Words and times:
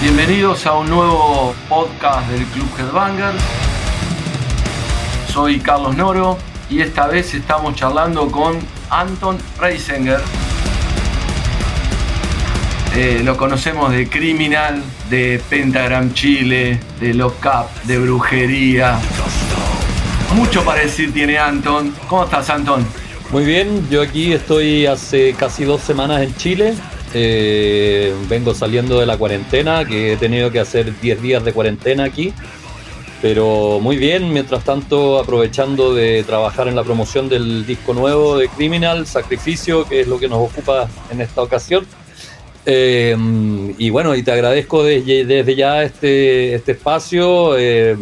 Bienvenidos 0.00 0.64
a 0.64 0.74
un 0.74 0.88
nuevo 0.88 1.52
podcast 1.68 2.30
del 2.30 2.44
Club 2.44 2.68
Headbanger. 2.78 3.32
Soy 5.32 5.58
Carlos 5.58 5.96
Noro 5.96 6.38
y 6.70 6.80
esta 6.80 7.08
vez 7.08 7.34
estamos 7.34 7.74
charlando 7.74 8.30
con 8.30 8.60
Anton 8.90 9.36
Reisinger. 9.58 10.20
Eh, 12.94 13.22
lo 13.24 13.36
conocemos 13.36 13.90
de 13.90 14.08
Criminal, 14.08 14.84
de 15.10 15.42
Pentagram 15.50 16.12
Chile, 16.14 16.78
de 17.00 17.14
Lock 17.14 17.44
Up, 17.46 17.82
de 17.82 17.98
Brujería. 17.98 19.00
Mucho 20.36 20.64
para 20.64 20.82
decir 20.82 21.12
tiene 21.12 21.38
Anton. 21.38 21.92
¿Cómo 22.06 22.22
estás, 22.22 22.48
Anton? 22.50 22.86
Muy 23.32 23.44
bien, 23.44 23.88
yo 23.90 24.00
aquí 24.02 24.32
estoy 24.32 24.86
hace 24.86 25.34
casi 25.34 25.64
dos 25.64 25.80
semanas 25.80 26.22
en 26.22 26.36
Chile. 26.36 26.74
Eh, 27.14 28.14
vengo 28.28 28.54
saliendo 28.54 29.00
de 29.00 29.06
la 29.06 29.16
cuarentena, 29.16 29.84
que 29.84 30.12
he 30.12 30.16
tenido 30.16 30.50
que 30.50 30.60
hacer 30.60 30.98
10 31.00 31.22
días 31.22 31.44
de 31.44 31.52
cuarentena 31.52 32.04
aquí. 32.04 32.32
Pero 33.20 33.80
muy 33.80 33.96
bien, 33.96 34.32
mientras 34.32 34.62
tanto 34.62 35.18
aprovechando 35.18 35.92
de 35.92 36.22
trabajar 36.22 36.68
en 36.68 36.76
la 36.76 36.84
promoción 36.84 37.28
del 37.28 37.66
disco 37.66 37.92
nuevo 37.92 38.38
de 38.38 38.48
Criminal, 38.48 39.06
Sacrificio, 39.06 39.84
que 39.88 40.02
es 40.02 40.08
lo 40.08 40.20
que 40.20 40.28
nos 40.28 40.38
ocupa 40.38 40.88
en 41.10 41.20
esta 41.20 41.42
ocasión. 41.42 41.84
Eh, 42.64 43.16
y 43.78 43.90
bueno, 43.90 44.14
y 44.14 44.22
te 44.22 44.30
agradezco 44.30 44.84
desde, 44.84 45.56
ya 45.56 45.82
este, 45.82 46.54
este 46.54 46.72
espacio. 46.72 47.58
Eh, 47.58 47.96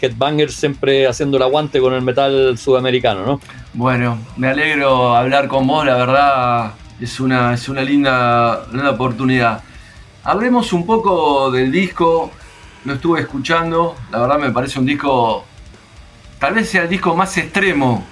Headbanger 0.00 0.50
siempre 0.50 1.06
haciendo 1.06 1.36
el 1.36 1.42
aguante 1.42 1.80
con 1.80 1.92
el 1.92 2.02
metal 2.02 2.56
sudamericano, 2.56 3.26
¿no? 3.26 3.40
Bueno, 3.74 4.18
me 4.36 4.48
alegro 4.48 5.14
hablar 5.14 5.48
con 5.48 5.66
vos, 5.66 5.84
la 5.84 5.96
verdad 5.96 6.74
es 7.00 7.20
una, 7.20 7.54
es 7.54 7.68
una 7.68 7.82
linda, 7.82 8.66
oportunidad. 8.90 9.62
Hablemos 10.24 10.72
un 10.72 10.84
poco 10.84 11.50
del 11.50 11.70
disco, 11.70 12.30
lo 12.84 12.94
estuve 12.94 13.20
escuchando, 13.20 13.96
la 14.10 14.18
verdad 14.18 14.38
me 14.38 14.50
parece 14.50 14.78
un 14.78 14.86
disco, 14.86 15.44
tal 16.38 16.54
vez 16.54 16.68
sea 16.68 16.82
el 16.82 16.88
disco 16.88 17.14
más 17.14 17.36
extremo 17.38 18.04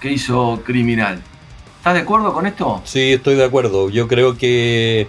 que 0.00 0.10
hizo 0.10 0.62
Criminal. 0.64 1.20
¿Estás 1.78 1.94
de 1.94 2.00
acuerdo 2.00 2.32
con 2.32 2.46
esto? 2.46 2.80
Sí, 2.84 3.12
estoy 3.12 3.34
de 3.34 3.44
acuerdo. 3.44 3.90
Yo 3.90 4.08
creo 4.08 4.38
que 4.38 5.06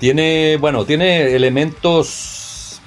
tiene, 0.00 0.56
bueno, 0.60 0.84
tiene 0.84 1.34
elementos, 1.36 2.80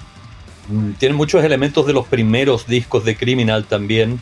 tiene 1.00 1.16
muchos 1.16 1.44
elementos 1.44 1.88
de 1.88 1.94
los 1.94 2.06
primeros 2.06 2.68
discos 2.68 3.06
de 3.06 3.16
Criminal 3.16 3.64
también, 3.66 4.20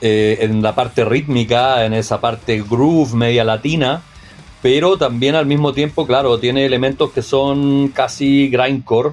eh, 0.00 0.38
en 0.40 0.62
la 0.62 0.74
parte 0.74 1.04
rítmica, 1.04 1.84
en 1.84 1.94
esa 1.94 2.20
parte 2.20 2.62
groove 2.62 3.14
media 3.14 3.44
latina 3.44 4.02
pero 4.62 4.96
también 4.96 5.34
al 5.34 5.44
mismo 5.44 5.72
tiempo, 5.72 6.06
claro, 6.06 6.38
tiene 6.38 6.64
elementos 6.64 7.10
que 7.10 7.20
son 7.20 7.88
casi 7.88 8.48
grindcore. 8.48 9.10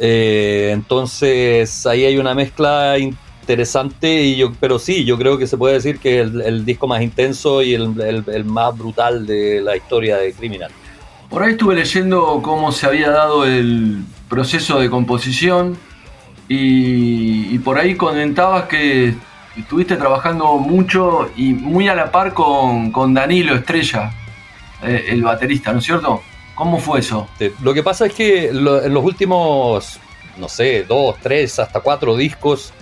Eh, 0.00 0.70
entonces 0.72 1.86
ahí 1.86 2.04
hay 2.04 2.18
una 2.18 2.34
mezcla 2.34 2.98
interesante, 2.98 4.22
y 4.22 4.36
yo, 4.36 4.52
pero 4.58 4.80
sí, 4.80 5.04
yo 5.04 5.16
creo 5.16 5.38
que 5.38 5.46
se 5.46 5.56
puede 5.56 5.74
decir 5.74 6.00
que 6.00 6.22
es 6.22 6.28
el, 6.44 6.64
disco 6.64 6.88
más 6.88 7.02
intenso 7.02 7.62
y 7.62 7.74
el, 7.74 8.44
más 8.44 8.76
brutal 8.76 9.26
de 9.26 9.60
la 9.62 9.76
historia 9.76 10.16
de 10.16 10.32
Criminal. 10.32 10.72
Por 11.30 11.44
ahí 11.44 11.52
estuve 11.52 11.76
leyendo 11.76 12.40
cómo 12.42 12.72
se 12.72 12.86
había 12.86 13.10
dado 13.10 13.44
el 13.44 14.02
proceso 14.28 14.80
de 14.80 14.90
composición 14.90 15.78
y, 16.48 17.54
y 17.54 17.58
por 17.60 17.78
ahí 17.78 17.94
comentabas 17.94 18.64
que 18.64 19.14
estuviste 19.56 19.96
trabajando 19.96 20.56
mucho 20.56 21.30
y 21.36 21.52
muy 21.52 21.86
a 21.86 21.94
la 21.94 22.10
par 22.10 22.34
con, 22.34 22.90
con 22.90 23.14
Danilo 23.14 23.54
Estrella. 23.54 24.10
Eh, 24.82 25.06
el 25.08 25.22
baterista, 25.22 25.72
¿no 25.72 25.78
es 25.78 25.84
cierto? 25.84 26.22
¿Cómo 26.54 26.78
fue 26.78 27.00
eso? 27.00 27.28
Lo 27.62 27.74
que 27.74 27.82
pasa 27.82 28.06
es 28.06 28.12
que 28.12 28.48
en 28.48 28.64
los 28.64 29.04
últimos, 29.04 29.98
no 30.36 30.48
sé, 30.48 30.84
dos, 30.84 31.16
tres, 31.20 31.58
hasta 31.58 31.80
cuatro 31.80 32.16
discos, 32.16 32.72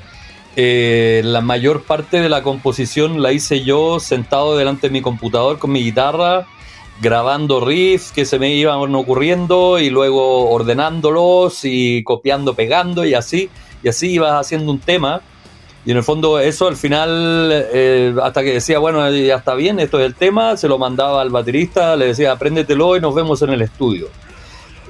eh, 0.55 1.23
la 1.25 1.41
mayor 1.41 1.85
parte 1.85 2.21
de 2.21 2.29
la 2.29 2.43
composición 2.43 3.23
la 3.23 3.33
hice 3.33 3.65
yo 3.65 3.99
sentado 4.01 4.57
delante 4.59 4.89
de 4.89 4.93
mi 4.93 5.01
computador 5.01 5.59
con 5.59 5.73
mi 5.73 5.83
guitarra, 5.83 6.47
grabando 7.01 7.65
riffs 7.65 8.13
que 8.13 8.27
se 8.27 8.39
me 8.39 8.51
iban 8.55 8.95
ocurriendo 8.95 9.79
y 9.79 9.89
luego 9.89 10.51
ordenándolos 10.51 11.61
y 11.65 12.03
copiando, 12.05 12.55
pegando 12.55 13.07
y 13.07 13.15
así. 13.15 13.49
Y 13.83 13.89
así 13.89 14.13
ibas 14.13 14.35
haciendo 14.35 14.71
un 14.71 14.79
tema. 14.79 15.23
Y 15.85 15.91
en 15.91 15.97
el 15.97 16.03
fondo 16.05 16.39
eso 16.39 16.69
al 16.69 16.77
final, 16.77 17.51
eh, 17.53 18.15
hasta 18.23 18.43
que 18.43 18.55
decía, 18.55 18.79
bueno, 18.79 19.11
ya 19.11 19.37
está 19.37 19.55
bien, 19.55 19.81
esto 19.81 19.99
es 19.99 20.07
el 20.07 20.15
tema, 20.15 20.57
se 20.57 20.69
lo 20.69 20.79
mandaba 20.79 21.21
al 21.21 21.31
baterista, 21.31 21.97
le 21.97 22.07
decía, 22.07 22.33
apréndetelo 22.33 22.97
y 22.97 23.01
nos 23.01 23.15
vemos 23.15 23.43
en 23.43 23.51
el 23.51 23.63
estudio. 23.63 24.09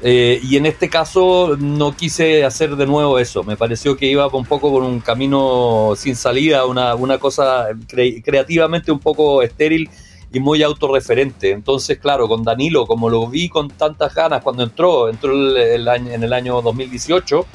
Eh, 0.04 0.40
y 0.42 0.56
en 0.56 0.66
este 0.66 0.90
caso 0.90 1.56
no 1.58 1.96
quise 1.96 2.44
hacer 2.44 2.74
de 2.74 2.86
nuevo 2.86 3.20
eso, 3.20 3.44
me 3.44 3.56
pareció 3.56 3.96
que 3.96 4.06
iba 4.06 4.26
un 4.26 4.44
poco 4.44 4.70
por 4.70 4.82
un 4.82 4.98
camino 4.98 5.92
sin 5.96 6.16
salida, 6.16 6.66
una, 6.66 6.96
una 6.96 7.18
cosa 7.18 7.68
creativamente 7.86 8.90
un 8.90 8.98
poco 8.98 9.42
estéril 9.42 9.88
y 10.32 10.40
muy 10.40 10.62
autorreferente. 10.62 11.50
Entonces, 11.50 11.98
claro, 11.98 12.26
con 12.26 12.42
Danilo, 12.42 12.86
como 12.86 13.10
lo 13.10 13.26
vi 13.28 13.48
con 13.48 13.68
tantas 13.68 14.14
ganas 14.14 14.42
cuando 14.42 14.62
entró, 14.62 15.08
entró 15.08 15.32
el, 15.32 15.88
año, 15.88 16.10
en 16.10 16.22
el 16.22 16.32
año 16.32 16.60
2018, 16.62 17.46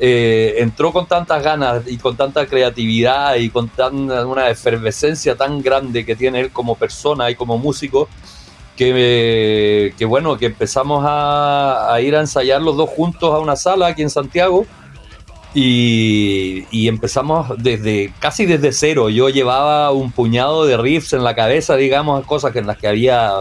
eh, 0.00 0.56
entró 0.58 0.92
con 0.92 1.06
tantas 1.06 1.42
ganas 1.42 1.82
y 1.86 1.98
con 1.98 2.16
tanta 2.16 2.46
creatividad 2.46 3.36
y 3.36 3.48
con 3.48 3.68
tan, 3.68 4.10
una 4.10 4.50
efervescencia 4.50 5.36
tan 5.36 5.62
grande 5.62 6.04
que 6.04 6.16
tiene 6.16 6.40
él 6.40 6.50
como 6.50 6.74
persona 6.74 7.30
y 7.30 7.36
como 7.36 7.58
músico, 7.58 8.08
que, 8.76 9.94
que 9.96 10.04
bueno, 10.04 10.36
que 10.36 10.46
empezamos 10.46 11.04
a, 11.06 11.96
ir 12.02 12.16
a 12.16 12.20
ensayar 12.20 12.60
los 12.60 12.76
dos 12.76 12.90
juntos 12.90 13.32
a 13.32 13.38
una 13.38 13.54
sala 13.54 13.88
aquí 13.88 14.02
en 14.02 14.10
Santiago. 14.10 14.66
Y, 15.56 16.88
empezamos 16.88 17.52
desde 17.58 18.12
casi 18.18 18.44
desde 18.44 18.72
cero. 18.72 19.08
Yo 19.08 19.28
llevaba 19.28 19.92
un 19.92 20.10
puñado 20.10 20.66
de 20.66 20.76
riffs 20.76 21.12
en 21.12 21.22
la 21.22 21.36
cabeza, 21.36 21.76
digamos, 21.76 22.26
cosas 22.26 22.56
en 22.56 22.66
las 22.66 22.76
que 22.78 22.88
había, 22.88 23.34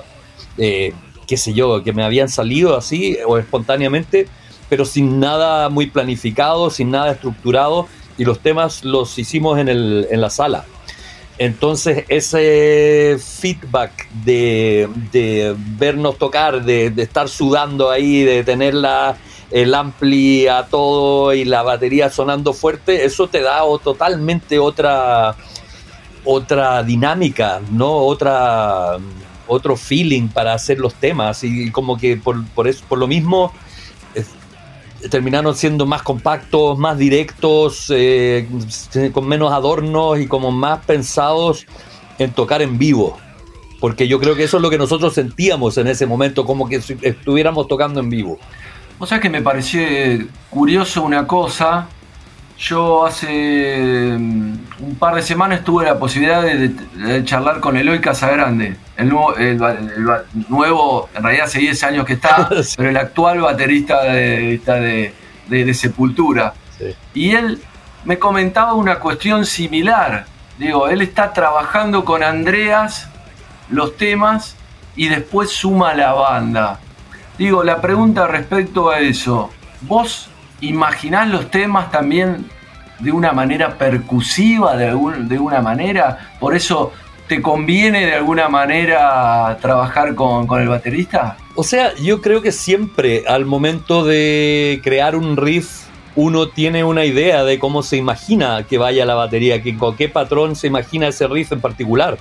eh, 0.59 0.93
qué 1.25 1.37
sé 1.37 1.53
yo, 1.53 1.83
que 1.83 1.91
me 1.91 2.03
habían 2.03 2.29
salido 2.29 2.77
así 2.77 3.17
o 3.25 3.39
espontáneamente 3.39 4.27
pero 4.69 4.85
sin 4.85 5.19
nada 5.19 5.69
muy 5.69 5.87
planificado, 5.87 6.69
sin 6.69 6.91
nada 6.91 7.11
estructurado, 7.11 7.87
y 8.17 8.25
los 8.25 8.39
temas 8.39 8.83
los 8.83 9.17
hicimos 9.17 9.59
en, 9.59 9.69
el, 9.69 10.07
en 10.09 10.21
la 10.21 10.29
sala. 10.29 10.65
Entonces 11.37 12.05
ese 12.09 13.17
feedback 13.19 14.07
de, 14.23 14.87
de 15.11 15.55
vernos 15.57 16.17
tocar, 16.17 16.63
de, 16.63 16.91
de, 16.91 17.01
estar 17.01 17.27
sudando 17.27 17.89
ahí, 17.89 18.21
de 18.21 18.43
tener 18.43 18.75
la, 18.75 19.17
el 19.49 19.73
ampli 19.73 20.47
a 20.47 20.65
todo 20.65 21.33
y 21.33 21.45
la 21.45 21.63
batería 21.63 22.09
sonando 22.09 22.53
fuerte, 22.53 23.05
eso 23.05 23.27
te 23.27 23.41
da 23.41 23.61
totalmente 23.83 24.57
otra, 24.59 25.35
otra 26.23 26.83
dinámica, 26.83 27.61
¿no? 27.71 27.97
Otra, 27.97 28.97
otro 29.47 29.77
feeling 29.77 30.27
para 30.27 30.53
hacer 30.53 30.79
los 30.79 30.95
temas 30.95 31.43
y, 31.43 31.71
como 31.71 31.97
que 31.97 32.17
por, 32.17 32.43
por, 32.49 32.67
eso, 32.67 32.83
por 32.89 32.97
lo 32.97 33.07
mismo 33.07 33.53
terminaron 35.09 35.55
siendo 35.55 35.85
más 35.85 36.01
compactos, 36.01 36.77
más 36.77 36.97
directos, 36.97 37.87
eh, 37.89 38.47
con 39.11 39.27
menos 39.27 39.51
adornos 39.51 40.19
y 40.19 40.27
como 40.27 40.51
más 40.51 40.85
pensados 40.85 41.65
en 42.19 42.31
tocar 42.31 42.61
en 42.61 42.77
vivo. 42.77 43.17
Porque 43.79 44.07
yo 44.07 44.19
creo 44.19 44.35
que 44.35 44.43
eso 44.43 44.57
es 44.57 44.63
lo 44.63 44.69
que 44.69 44.77
nosotros 44.77 45.13
sentíamos 45.13 45.77
en 45.77 45.87
ese 45.87 46.05
momento, 46.05 46.45
como 46.45 46.69
que 46.69 46.81
estuviéramos 47.01 47.67
tocando 47.67 47.99
en 47.99 48.09
vivo. 48.09 48.39
O 48.99 49.05
sea 49.05 49.19
que 49.19 49.29
me 49.29 49.41
pareció 49.41 49.81
curioso 50.49 51.03
una 51.03 51.27
cosa 51.27 51.87
yo 52.63 53.05
hace 53.05 54.15
mm, 54.17 54.53
un 54.79 54.95
par 54.97 55.15
de 55.15 55.21
semanas 55.21 55.63
tuve 55.63 55.83
la 55.85 55.99
posibilidad 55.99 56.41
de, 56.41 57.25
charlar 57.25 57.59
con 57.59 57.75
Eloy 57.75 57.99
Casagrande, 57.99 58.77
el 58.95 59.09
nuevo, 59.09 59.35
el, 59.35 59.59
nuevo, 60.47 61.09
en 61.13 61.23
realidad 61.23 61.45
hace 61.45 61.59
10 61.59 61.83
años 61.83 62.05
que 62.05 62.13
está, 62.13 62.49
pero 62.77 62.89
el 62.89 62.97
actual 62.97 63.41
baterista 63.41 64.03
de, 64.03 65.13
de 65.47 65.73
Sepultura. 65.73 66.53
Y 67.13 67.31
él 67.31 67.61
me 68.05 68.17
comentaba 68.17 68.73
una 68.73 68.99
cuestión 68.99 69.45
similar. 69.45 70.25
Digo, 70.57 70.87
él 70.87 71.01
está 71.01 71.33
trabajando 71.33 72.05
con 72.05 72.23
Andreas 72.23 73.09
los 73.69 73.97
temas 73.97 74.55
y 74.95 75.09
después 75.09 75.51
suma 75.51 75.93
la 75.93 76.13
banda. 76.13 76.79
Digo, 77.37 77.63
la 77.63 77.81
pregunta 77.81 78.27
respecto 78.27 78.89
a 78.89 78.99
eso, 78.99 79.49
¿vos 79.81 80.29
imaginás 80.61 81.27
los 81.27 81.51
temas 81.51 81.91
también 81.91 82.45
de 83.03 83.11
una 83.11 83.31
manera 83.31 83.77
percusiva, 83.77 84.75
de, 84.75 84.85
de 84.85 85.39
una 85.39 85.61
manera, 85.61 86.35
por 86.39 86.55
eso 86.55 86.91
te 87.27 87.41
conviene 87.41 88.05
de 88.05 88.13
alguna 88.13 88.49
manera 88.49 89.57
trabajar 89.61 90.15
con, 90.15 90.47
con 90.47 90.61
el 90.61 90.67
baterista? 90.67 91.37
O 91.55 91.63
sea, 91.63 91.93
yo 91.95 92.21
creo 92.21 92.41
que 92.41 92.51
siempre 92.51 93.25
al 93.27 93.45
momento 93.45 94.03
de 94.03 94.81
crear 94.83 95.15
un 95.15 95.37
riff 95.37 95.83
uno 96.15 96.49
tiene 96.49 96.83
una 96.83 97.05
idea 97.05 97.43
de 97.43 97.59
cómo 97.59 97.81
se 97.81 97.97
imagina 97.97 98.63
que 98.63 98.77
vaya 98.77 99.05
la 99.05 99.15
batería, 99.15 99.61
que 99.63 99.77
con 99.77 99.95
qué 99.95 100.09
patrón 100.09 100.55
se 100.55 100.67
imagina 100.67 101.07
ese 101.07 101.27
riff 101.27 101.51
en 101.51 101.61
particular. 101.61 102.17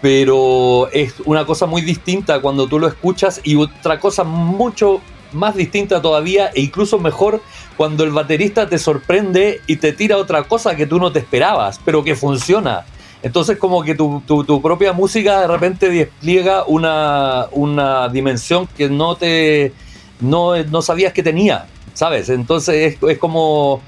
Pero 0.00 0.88
es 0.92 1.14
una 1.24 1.44
cosa 1.44 1.66
muy 1.66 1.82
distinta 1.82 2.40
cuando 2.40 2.66
tú 2.66 2.78
lo 2.78 2.88
escuchas 2.88 3.40
y 3.44 3.56
otra 3.56 4.00
cosa 4.00 4.24
mucho 4.24 5.00
más 5.34 5.54
distinta 5.54 6.02
todavía 6.02 6.50
e 6.54 6.60
incluso 6.60 6.98
mejor 6.98 7.40
cuando 7.76 8.04
el 8.04 8.10
baterista 8.10 8.68
te 8.68 8.78
sorprende 8.78 9.60
y 9.66 9.76
te 9.76 9.92
tira 9.92 10.18
otra 10.18 10.44
cosa 10.44 10.76
que 10.76 10.86
tú 10.86 10.98
no 10.98 11.12
te 11.12 11.18
esperabas, 11.18 11.80
pero 11.84 12.04
que 12.04 12.14
funciona. 12.14 12.84
Entonces 13.22 13.56
como 13.56 13.82
que 13.82 13.94
tu, 13.94 14.22
propia 14.62 14.92
música 14.92 15.40
de 15.40 15.46
repente 15.46 15.88
despliega 15.88 16.64
una, 16.64 17.46
una 17.52 18.08
dimensión 18.08 18.66
que 18.76 18.88
no 18.88 19.16
te 19.16 19.72
no, 20.20 20.56
no 20.64 20.82
sabías 20.82 21.12
que 21.12 21.22
tenía, 21.22 21.66
¿sabes? 21.94 22.28
Entonces 22.28 22.94
es, 22.94 23.10
es 23.10 23.18
como 23.18 23.80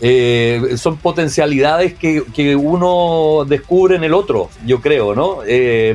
eh, 0.00 0.76
son 0.76 0.96
potencialidades 0.96 1.94
que, 1.94 2.24
que, 2.34 2.56
uno 2.56 3.44
descubre 3.46 3.96
en 3.96 4.04
el 4.04 4.14
otro, 4.14 4.48
yo 4.64 4.80
creo, 4.80 5.14
¿no? 5.14 5.40
Eh, 5.46 5.94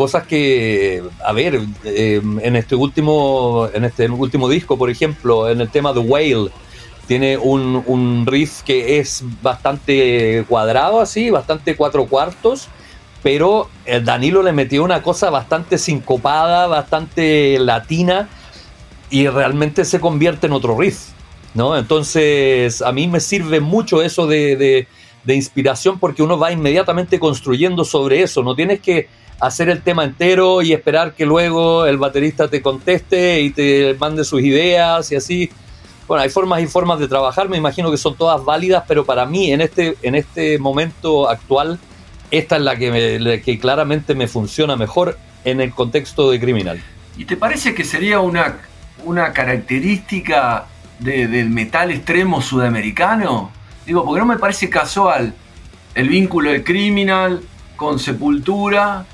cosas 0.00 0.26
que, 0.26 1.02
a 1.22 1.32
ver, 1.34 1.60
eh, 1.84 2.22
en 2.40 2.56
este 2.56 2.74
último, 2.74 3.68
en 3.74 3.84
este 3.84 4.08
último 4.08 4.48
disco, 4.48 4.78
por 4.78 4.88
ejemplo, 4.88 5.50
en 5.50 5.60
el 5.60 5.68
tema 5.68 5.92
The 5.92 5.98
Whale, 5.98 6.48
tiene 7.06 7.36
un, 7.36 7.84
un 7.86 8.24
riff 8.26 8.62
que 8.62 8.98
es 8.98 9.22
bastante 9.42 10.46
cuadrado 10.48 11.02
así, 11.02 11.28
bastante 11.28 11.76
cuatro 11.76 12.06
cuartos, 12.06 12.68
pero 13.22 13.68
Danilo 14.02 14.42
le 14.42 14.52
metió 14.52 14.84
una 14.84 15.02
cosa 15.02 15.28
bastante 15.28 15.76
sincopada, 15.76 16.66
bastante 16.66 17.58
latina, 17.58 18.26
y 19.10 19.28
realmente 19.28 19.84
se 19.84 20.00
convierte 20.00 20.46
en 20.46 20.54
otro 20.54 20.78
riff. 20.78 21.08
¿no? 21.52 21.76
Entonces, 21.76 22.80
a 22.80 22.90
mí 22.90 23.06
me 23.06 23.20
sirve 23.20 23.60
mucho 23.60 24.00
eso 24.00 24.26
de, 24.26 24.88
inspiración 25.26 25.98
porque 25.98 26.22
uno 26.22 26.38
va 26.38 26.52
inmediatamente 26.52 27.20
construyendo 27.20 27.84
sobre 27.84 28.22
eso, 28.22 28.42
no 28.42 28.54
tienes 28.54 28.80
que 28.80 29.19
hacer 29.40 29.70
el 29.70 29.82
tema 29.82 30.04
entero 30.04 30.62
y 30.62 30.72
esperar 30.72 31.14
que 31.14 31.24
luego 31.24 31.86
el 31.86 31.96
baterista 31.96 32.48
te 32.48 32.60
conteste 32.60 33.40
y 33.40 33.50
te 33.50 33.96
mande 33.98 34.24
sus 34.24 34.42
ideas 34.42 35.10
y 35.10 35.16
así. 35.16 35.50
Bueno, 36.06 36.22
hay 36.22 36.28
formas 36.28 36.62
y 36.62 36.66
formas 36.66 36.98
de 36.98 37.08
trabajar, 37.08 37.48
me 37.48 37.56
imagino 37.56 37.90
que 37.90 37.96
son 37.96 38.16
todas 38.16 38.44
válidas, 38.44 38.84
pero 38.86 39.04
para 39.04 39.26
mí 39.26 39.52
en 39.52 39.60
este, 39.60 39.96
en 40.02 40.16
este 40.16 40.58
momento 40.58 41.28
actual, 41.28 41.78
esta 42.30 42.56
es 42.56 42.62
la 42.62 42.76
que, 42.76 43.40
que 43.44 43.58
claramente 43.58 44.14
me 44.14 44.26
funciona 44.26 44.76
mejor 44.76 45.16
en 45.44 45.60
el 45.60 45.72
contexto 45.72 46.30
de 46.30 46.40
criminal. 46.40 46.82
¿Y 47.16 47.24
te 47.24 47.36
parece 47.36 47.74
que 47.74 47.84
sería 47.84 48.20
una, 48.20 48.58
una 49.04 49.32
característica 49.32 50.66
del 50.98 51.48
metal 51.50 51.92
extremo 51.92 52.42
sudamericano? 52.42 53.52
Digo, 53.86 54.04
porque 54.04 54.20
no 54.20 54.26
me 54.26 54.38
parece 54.38 54.68
casual 54.68 55.32
el 55.94 56.08
vínculo 56.08 56.50
de 56.50 56.62
Criminal 56.62 57.40
con 57.76 57.98
Sepultura 57.98 59.06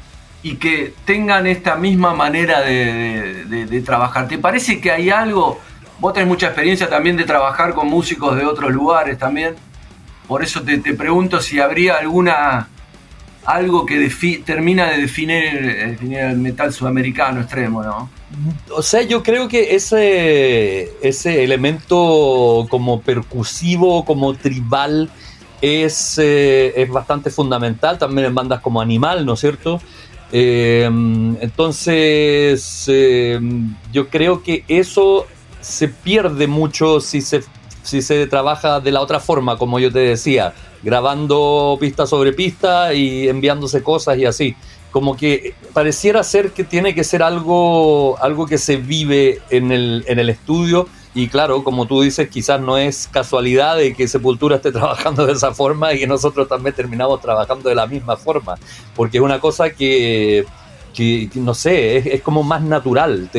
y 0.42 0.56
que 0.56 0.94
tengan 1.04 1.46
esta 1.46 1.76
misma 1.76 2.14
manera 2.14 2.60
de, 2.60 3.82
trabajar. 3.84 4.28
¿Te 4.28 4.38
parece 4.38 4.80
que 4.80 4.90
hay 4.90 5.10
algo? 5.10 5.60
Vos 5.98 6.12
tenés 6.12 6.28
mucha 6.28 6.46
experiencia 6.46 6.88
también 6.88 7.16
de 7.16 7.24
trabajar 7.24 7.74
con 7.74 7.88
músicos 7.88 8.36
de 8.36 8.44
otros 8.44 8.72
lugares 8.72 9.18
también. 9.18 9.54
Por 10.28 10.42
eso 10.42 10.62
te, 10.62 10.78
pregunto 10.94 11.40
si 11.40 11.60
habría 11.60 11.96
alguna 11.96 12.68
algo 13.44 13.86
que 13.86 14.10
termina 14.44 14.90
de 14.90 15.02
definir, 15.02 15.88
definir, 15.90 16.18
el 16.18 16.38
metal 16.38 16.72
sudamericano 16.72 17.40
extremo, 17.40 17.82
¿no? 17.82 18.10
O 18.74 18.82
sea, 18.82 19.02
yo 19.02 19.22
creo 19.22 19.46
que 19.46 19.76
ese, 19.76 20.92
ese 21.00 21.44
elemento 21.44 22.66
como 22.68 23.00
percusivo, 23.02 24.04
como 24.04 24.34
tribal, 24.34 25.10
es, 25.62 26.18
eh, 26.18 26.72
es 26.76 26.90
bastante 26.90 27.30
fundamental 27.30 27.98
también 27.98 28.26
en 28.26 28.34
bandas 28.34 28.60
como 28.60 28.80
Animal, 28.80 29.24
¿no 29.24 29.34
es 29.34 29.40
cierto? 29.40 29.80
Eh, 30.32 30.84
entonces, 31.40 32.84
eh, 32.88 33.40
yo 33.92 34.08
creo 34.08 34.42
que 34.42 34.64
eso 34.68 35.26
se 35.60 35.88
pierde 35.88 36.46
mucho 36.46 37.00
si 37.00 37.20
se, 37.20 37.42
si 37.82 38.02
se 38.02 38.26
trabaja 38.26 38.80
de 38.80 38.92
la 38.92 39.00
otra 39.00 39.20
forma, 39.20 39.56
como 39.56 39.78
yo 39.78 39.92
te 39.92 40.00
decía 40.00 40.54
grabando 40.82 41.76
pista 41.80 42.06
sobre 42.06 42.32
pista 42.32 42.94
y 42.94 43.28
enviándose 43.28 43.82
cosas 43.82 44.18
y 44.18 44.24
así. 44.24 44.54
Como 44.92 45.16
que 45.16 45.54
pareciera 45.74 46.22
ser 46.22 46.52
que 46.52 46.64
tiene 46.64 46.94
que 46.94 47.04
ser 47.04 47.22
algo, 47.22 48.16
algo 48.22 48.46
que 48.46 48.56
se 48.56 48.76
vive 48.76 49.40
en 49.50 49.72
el, 49.72 50.04
en 50.06 50.18
el 50.20 50.30
estudio. 50.30 50.88
Y 51.16 51.28
claro, 51.28 51.64
como 51.64 51.86
tú 51.86 52.02
dices, 52.02 52.28
quizás 52.28 52.60
no 52.60 52.76
es 52.76 53.08
casualidad 53.10 53.78
de 53.78 53.94
que 53.94 54.06
Sepultura 54.06 54.56
esté 54.56 54.70
trabajando 54.80 55.24
de 55.24 55.32
esa 55.32 55.54
forma 55.54 55.94
y 55.94 55.98
que 55.98 56.06
nosotros 56.06 56.46
también 56.46 56.74
terminamos 56.74 57.22
trabajando 57.22 57.70
de 57.70 57.74
la 57.74 57.86
misma 57.86 58.18
forma. 58.18 58.56
Porque 58.94 59.16
es 59.16 59.22
una 59.22 59.40
cosa 59.40 59.70
que, 59.70 60.44
que, 60.94 61.30
no 61.36 61.54
sé, 61.54 62.14
es, 62.14 62.20
como 62.20 62.42
más 62.42 62.60
natural. 62.60 63.30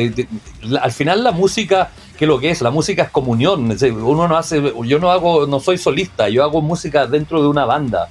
al 0.82 0.90
final 0.90 1.22
la 1.22 1.30
música 1.30 1.92
que 2.18 2.26
lo 2.26 2.40
que 2.40 2.50
es, 2.50 2.62
la 2.62 2.72
música 2.72 3.04
es 3.04 3.10
comunión, 3.10 3.72
uno 4.02 4.26
no 4.26 4.36
hace, 4.36 4.60
yo 4.84 4.98
no 4.98 5.12
hago, 5.12 5.46
no 5.46 5.60
soy 5.60 5.78
solista, 5.78 6.28
yo 6.28 6.42
hago 6.42 6.60
música 6.60 7.06
dentro 7.06 7.40
de 7.40 7.46
una 7.46 7.64
banda, 7.64 8.08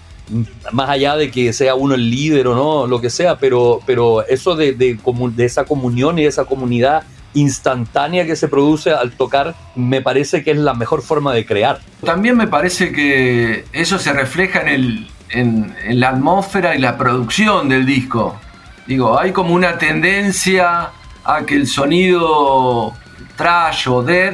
más 0.72 0.90
allá 0.90 1.18
de 1.18 1.30
que 1.30 1.52
sea 1.52 1.76
uno 1.76 1.94
el 1.96 2.10
líder 2.10 2.48
o 2.48 2.56
no, 2.56 2.88
lo 2.88 3.02
que 3.02 3.10
sea, 3.10 3.38
pero, 3.38 3.82
pero 3.86 4.26
eso 4.26 4.56
de, 4.56 4.72
de, 4.72 4.98
de 5.36 5.46
esa 5.46 5.66
comunión 5.66 6.20
y 6.20 6.26
esa 6.26 6.46
comunidad 6.46 7.04
instantánea 7.34 8.26
que 8.26 8.36
se 8.36 8.48
produce 8.48 8.92
al 8.92 9.12
tocar, 9.12 9.56
me 9.76 10.02
parece 10.02 10.44
que 10.44 10.52
es 10.52 10.58
la 10.58 10.74
mejor 10.74 11.02
forma 11.02 11.34
de 11.34 11.46
crear. 11.46 11.80
También 12.04 12.36
me 12.38 12.48
parece 12.48 12.92
que 12.92 13.66
eso 13.74 14.00
se 14.00 14.14
refleja 14.14 14.62
en, 14.62 14.68
el, 14.68 15.08
en, 15.30 16.00
la 16.00 16.10
atmósfera 16.10 16.76
y 16.76 16.80
la 16.80 16.98
producción 16.98 17.70
del 17.70 17.86
disco. 17.86 18.40
Digo, 18.88 19.20
hay 19.20 19.32
como 19.32 19.54
una 19.54 19.78
tendencia 19.78 20.90
a 21.24 21.46
que 21.46 21.56
el 21.56 21.68
sonido 21.68 22.94
trash 23.36 23.90
o 23.90 24.02
dead 24.02 24.34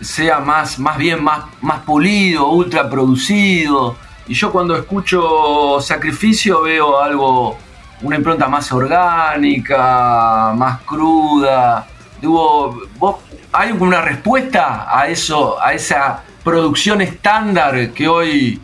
sea 0.00 0.40
más, 0.40 0.78
más 0.78 0.96
bien 0.96 1.22
más, 1.22 1.44
más 1.60 1.80
pulido, 1.80 2.48
ultra 2.48 2.88
producido. 2.88 3.96
Y 4.26 4.34
yo 4.34 4.50
cuando 4.50 4.76
escucho 4.76 5.80
Sacrificio 5.80 6.62
veo 6.62 7.00
algo, 7.00 7.58
una 8.02 8.16
impronta 8.16 8.48
más 8.48 8.72
orgánica, 8.72 10.52
más 10.56 10.80
cruda. 10.82 11.86
Digo, 12.20 12.82
¿vos, 12.98 13.16
¿hay 13.52 13.72
una 13.72 14.02
respuesta 14.02 14.86
a 14.88 15.08
eso, 15.08 15.60
a 15.62 15.72
esa 15.72 16.22
producción 16.44 17.00
estándar 17.00 17.92
que 17.92 18.08
hoy 18.08 18.60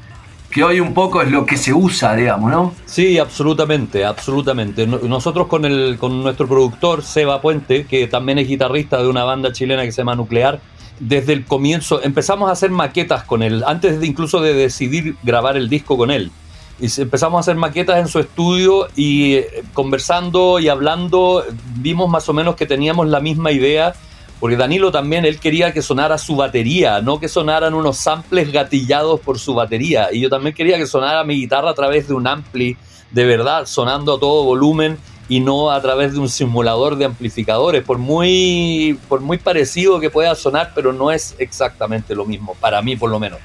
que 0.50 0.64
hoy 0.64 0.80
un 0.80 0.94
poco 0.94 1.20
es 1.20 1.30
lo 1.30 1.44
que 1.44 1.58
se 1.58 1.74
usa, 1.74 2.16
digamos, 2.16 2.50
¿no? 2.50 2.74
Sí, 2.86 3.18
absolutamente, 3.18 4.06
absolutamente. 4.06 4.86
Nosotros 4.86 5.48
con, 5.48 5.66
el, 5.66 5.98
con 5.98 6.22
nuestro 6.22 6.48
productor, 6.48 7.02
Seba 7.02 7.42
Puente, 7.42 7.84
que 7.84 8.06
también 8.06 8.38
es 8.38 8.48
guitarrista 8.48 9.02
de 9.02 9.06
una 9.06 9.24
banda 9.24 9.52
chilena 9.52 9.82
que 9.82 9.92
se 9.92 9.98
llama 9.98 10.14
Nuclear, 10.14 10.58
desde 10.98 11.34
el 11.34 11.44
comienzo 11.44 12.02
empezamos 12.02 12.48
a 12.48 12.52
hacer 12.52 12.70
maquetas 12.70 13.24
con 13.24 13.42
él, 13.42 13.64
antes 13.66 14.00
de 14.00 14.06
incluso 14.06 14.40
de 14.40 14.54
decidir 14.54 15.16
grabar 15.22 15.58
el 15.58 15.68
disco 15.68 15.98
con 15.98 16.10
él. 16.10 16.30
Y 16.78 17.00
empezamos 17.00 17.38
a 17.38 17.40
hacer 17.40 17.56
maquetas 17.56 17.98
en 17.98 18.08
su 18.08 18.18
estudio 18.18 18.88
y 18.96 19.34
eh, 19.34 19.64
conversando 19.72 20.58
y 20.58 20.68
hablando, 20.68 21.44
vimos 21.76 22.08
más 22.10 22.28
o 22.28 22.32
menos 22.32 22.54
que 22.54 22.66
teníamos 22.66 23.08
la 23.08 23.20
misma 23.20 23.50
idea 23.50 23.94
porque 24.38 24.56
Danilo 24.56 24.92
también, 24.92 25.24
él 25.24 25.40
quería 25.40 25.72
que 25.72 25.80
sonara 25.80 26.18
su 26.18 26.36
batería, 26.36 27.00
no 27.00 27.18
que 27.18 27.28
sonaran 27.28 27.72
unos 27.72 27.96
samples 27.96 28.52
gatillados 28.52 29.20
por 29.20 29.38
su 29.38 29.54
batería. 29.54 30.08
Y 30.12 30.20
yo 30.20 30.28
también 30.28 30.54
quería 30.54 30.76
que 30.76 30.86
sonara 30.86 31.24
mi 31.24 31.36
guitarra 31.36 31.70
a 31.70 31.74
través 31.74 32.08
de 32.08 32.14
un 32.14 32.26
ampli, 32.26 32.76
de 33.10 33.24
verdad, 33.24 33.64
sonando 33.64 34.14
a 34.14 34.20
todo 34.20 34.44
volumen 34.44 34.98
y 35.28 35.40
no 35.40 35.70
a 35.70 35.80
través 35.80 36.12
de 36.12 36.18
un 36.18 36.28
simulador 36.28 36.96
de 36.96 37.06
amplificadores, 37.06 37.82
por 37.82 37.98
muy, 37.98 38.98
por 39.08 39.20
muy 39.20 39.38
parecido 39.38 39.98
que 39.98 40.10
pueda 40.10 40.34
sonar, 40.34 40.72
pero 40.74 40.92
no 40.92 41.10
es 41.10 41.34
exactamente 41.38 42.14
lo 42.14 42.26
mismo, 42.26 42.54
para 42.60 42.82
mí 42.82 42.94
por 42.94 43.10
lo 43.10 43.18
menos. 43.18 43.40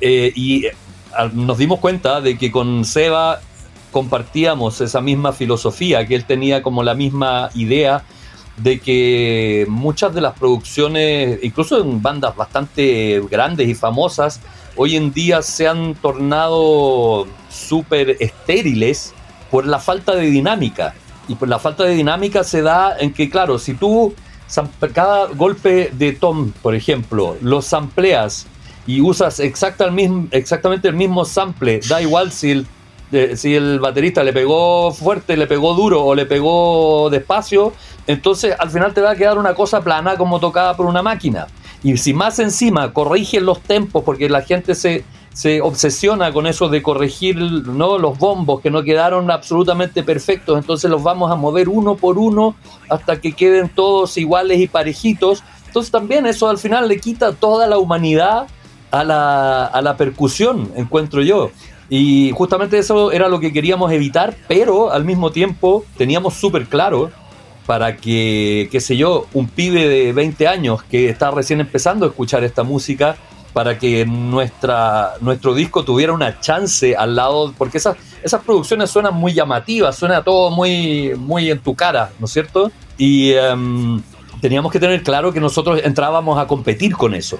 Eh, 0.00 0.32
y 0.34 0.64
nos 1.32 1.58
dimos 1.58 1.80
cuenta 1.80 2.20
de 2.20 2.36
que 2.36 2.50
con 2.50 2.84
Seba 2.84 3.40
compartíamos 3.90 4.80
esa 4.80 5.00
misma 5.00 5.32
filosofía, 5.32 6.06
que 6.06 6.14
él 6.16 6.24
tenía 6.24 6.62
como 6.62 6.82
la 6.82 6.94
misma 6.94 7.50
idea 7.54 8.04
de 8.56 8.80
que 8.80 9.66
muchas 9.68 10.14
de 10.14 10.20
las 10.20 10.38
producciones, 10.38 11.38
incluso 11.42 11.80
en 11.80 12.02
bandas 12.02 12.36
bastante 12.36 13.20
grandes 13.30 13.68
y 13.68 13.74
famosas, 13.74 14.40
hoy 14.76 14.96
en 14.96 15.12
día 15.12 15.42
se 15.42 15.68
han 15.68 15.94
tornado 15.94 17.26
súper 17.48 18.16
estériles 18.20 19.12
por 19.50 19.66
la 19.66 19.78
falta 19.78 20.14
de 20.14 20.26
dinámica. 20.30 20.94
Y 21.28 21.36
por 21.36 21.48
la 21.48 21.58
falta 21.58 21.84
de 21.84 21.94
dinámica 21.94 22.44
se 22.44 22.62
da 22.62 22.96
en 22.98 23.12
que, 23.12 23.30
claro, 23.30 23.58
si 23.58 23.74
tú 23.74 24.14
cada 24.92 25.26
golpe 25.28 25.90
de 25.92 26.12
tom, 26.12 26.52
por 26.62 26.74
ejemplo, 26.74 27.36
lo 27.40 27.62
sampleas 27.62 28.46
y 28.86 29.00
usas 29.00 29.40
exactamente 29.40 30.88
el 30.88 30.94
mismo 30.94 31.24
sample, 31.24 31.80
da 31.88 32.02
igual 32.02 32.32
si 32.32 32.50
el, 32.50 32.66
si 33.36 33.54
el 33.54 33.80
baterista 33.80 34.22
le 34.22 34.32
pegó 34.32 34.92
fuerte, 34.92 35.36
le 35.36 35.46
pegó 35.46 35.74
duro 35.74 36.04
o 36.04 36.14
le 36.14 36.26
pegó 36.26 37.08
despacio, 37.10 37.72
entonces 38.06 38.54
al 38.58 38.70
final 38.70 38.92
te 38.92 39.00
va 39.00 39.12
a 39.12 39.16
quedar 39.16 39.38
una 39.38 39.54
cosa 39.54 39.82
plana 39.82 40.16
como 40.16 40.40
tocada 40.40 40.76
por 40.76 40.86
una 40.86 41.02
máquina. 41.02 41.46
Y 41.82 41.96
si 41.98 42.14
más 42.14 42.38
encima 42.38 42.92
corrigen 42.92 43.44
los 43.44 43.60
tempos, 43.60 44.04
porque 44.04 44.28
la 44.28 44.42
gente 44.42 44.74
se, 44.74 45.04
se 45.34 45.60
obsesiona 45.60 46.32
con 46.32 46.46
eso 46.46 46.68
de 46.68 46.82
corregir 46.82 47.36
¿no? 47.36 47.98
los 47.98 48.18
bombos 48.18 48.60
que 48.60 48.70
no 48.70 48.82
quedaron 48.82 49.30
absolutamente 49.30 50.02
perfectos, 50.02 50.58
entonces 50.58 50.90
los 50.90 51.02
vamos 51.02 51.30
a 51.30 51.34
mover 51.34 51.68
uno 51.68 51.96
por 51.96 52.18
uno 52.18 52.54
hasta 52.88 53.20
que 53.20 53.32
queden 53.32 53.68
todos 53.68 54.16
iguales 54.16 54.60
y 54.60 54.68
parejitos. 54.68 55.42
Entonces 55.66 55.90
también 55.90 56.24
eso 56.26 56.48
al 56.48 56.58
final 56.58 56.88
le 56.88 56.98
quita 57.00 57.32
toda 57.32 57.66
la 57.66 57.78
humanidad 57.78 58.46
a 59.00 59.04
la, 59.04 59.66
a 59.66 59.82
la 59.82 59.96
percusión, 59.96 60.70
encuentro 60.76 61.22
yo. 61.22 61.50
Y 61.90 62.32
justamente 62.34 62.78
eso 62.78 63.12
era 63.12 63.28
lo 63.28 63.40
que 63.40 63.52
queríamos 63.52 63.92
evitar, 63.92 64.34
pero 64.48 64.92
al 64.92 65.04
mismo 65.04 65.30
tiempo 65.30 65.84
teníamos 65.96 66.34
súper 66.34 66.66
claro 66.66 67.10
para 67.66 67.96
que, 67.96 68.68
qué 68.70 68.80
sé 68.80 68.96
yo, 68.96 69.26
un 69.32 69.48
pibe 69.48 69.88
de 69.88 70.12
20 70.12 70.48
años 70.48 70.82
que 70.84 71.08
está 71.08 71.30
recién 71.30 71.60
empezando 71.60 72.06
a 72.06 72.08
escuchar 72.08 72.44
esta 72.44 72.62
música, 72.62 73.16
para 73.54 73.78
que 73.78 74.04
nuestra, 74.04 75.12
nuestro 75.20 75.54
disco 75.54 75.84
tuviera 75.84 76.12
una 76.12 76.40
chance 76.40 76.96
al 76.96 77.14
lado, 77.14 77.54
porque 77.56 77.78
esas, 77.78 77.96
esas 78.22 78.42
producciones 78.42 78.90
suenan 78.90 79.14
muy 79.14 79.32
llamativas, 79.32 79.96
suena 79.96 80.22
todo 80.22 80.50
muy, 80.50 81.14
muy 81.16 81.50
en 81.50 81.60
tu 81.60 81.74
cara, 81.74 82.10
¿no 82.18 82.26
es 82.26 82.32
cierto? 82.32 82.72
Y 82.98 83.30
em, 83.32 84.02
teníamos 84.40 84.72
que 84.72 84.80
tener 84.80 85.04
claro 85.04 85.32
que 85.32 85.40
nosotros 85.40 85.80
entrábamos 85.84 86.36
a 86.36 86.48
competir 86.48 86.96
con 86.96 87.14
eso, 87.14 87.38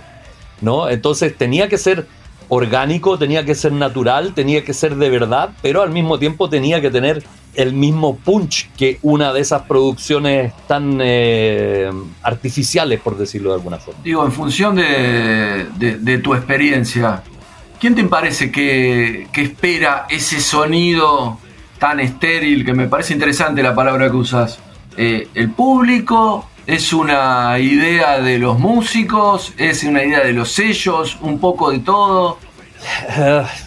¿no? 0.60 0.88
Entonces 0.88 1.36
tenía 1.36 1.68
que 1.68 1.78
ser 1.78 2.06
orgánico, 2.48 3.18
tenía 3.18 3.44
que 3.44 3.54
ser 3.54 3.72
natural, 3.72 4.34
tenía 4.34 4.64
que 4.64 4.74
ser 4.74 4.96
de 4.96 5.10
verdad, 5.10 5.50
pero 5.62 5.82
al 5.82 5.90
mismo 5.90 6.18
tiempo 6.18 6.48
tenía 6.48 6.80
que 6.80 6.90
tener 6.90 7.22
el 7.54 7.72
mismo 7.72 8.16
punch 8.16 8.68
que 8.76 8.98
una 9.02 9.32
de 9.32 9.40
esas 9.40 9.62
producciones 9.62 10.52
tan 10.66 10.98
eh, 11.00 11.90
artificiales, 12.22 13.00
por 13.00 13.16
decirlo 13.16 13.50
de 13.50 13.56
alguna 13.56 13.78
forma. 13.78 14.00
Digo, 14.02 14.24
en 14.24 14.32
función 14.32 14.74
de, 14.76 16.20
tu 16.22 16.34
experiencia, 16.34 17.22
¿quién 17.80 17.94
te 17.94 18.04
parece 18.04 18.50
que, 18.50 19.28
espera 19.32 20.06
ese 20.10 20.40
sonido 20.40 21.38
tan 21.78 22.00
estéril, 22.00 22.64
que 22.64 22.72
me 22.72 22.88
parece 22.88 23.12
interesante 23.12 23.62
la 23.62 23.74
palabra 23.74 24.10
que 24.10 24.16
usas? 24.16 24.58
Eh, 24.96 25.28
¿El 25.34 25.50
público? 25.50 26.48
¿Es 26.66 26.94
una 26.94 27.58
idea 27.58 28.20
de 28.20 28.38
los 28.38 28.58
músicos? 28.58 29.52
¿Es 29.58 29.84
una 29.84 30.02
idea 30.02 30.20
de 30.20 30.32
los 30.32 30.50
sellos? 30.50 31.18
¿Un 31.20 31.38
poco 31.38 31.70
de 31.70 31.80
todo? 31.80 32.38